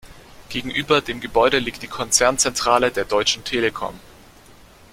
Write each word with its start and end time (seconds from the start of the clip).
Gegenüber 0.49 0.99
dem 1.01 1.21
Gebäude 1.21 1.59
liegt 1.59 1.83
die 1.83 1.87
Konzernzentrale 1.87 2.89
der 2.91 3.05
Deutschen 3.05 3.43
Telekom. 3.43 3.99